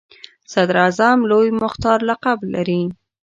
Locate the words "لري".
2.53-2.81